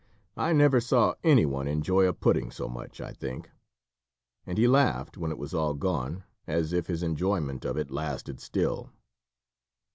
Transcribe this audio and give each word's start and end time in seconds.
I 0.35 0.51
never 0.51 0.81
saw 0.81 1.13
any 1.23 1.45
one 1.45 1.67
enjoy 1.67 2.07
a 2.07 2.13
pudding 2.13 2.49
so 2.49 2.67
much, 2.67 2.99
I 2.99 3.13
think; 3.13 3.51
and 4.47 4.57
he 4.57 4.67
laughed, 4.67 5.15
when 5.15 5.29
it 5.29 5.37
was 5.37 5.53
all 5.53 5.75
gone, 5.75 6.23
as 6.47 6.73
if 6.73 6.87
his 6.87 7.03
enjoyment 7.03 7.65
of 7.65 7.77
it 7.77 7.91
lasted 7.91 8.39
still. 8.39 8.89